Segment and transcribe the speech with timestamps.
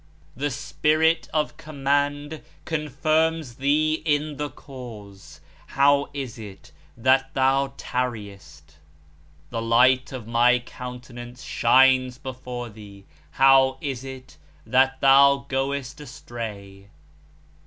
[0.35, 5.41] The Spirit of Command confirms thee in the Cause.
[5.67, 8.77] How is it that thou tarriest?
[9.51, 13.05] The light of My countenance shines before thee.
[13.33, 16.87] How is it that thou goest astray?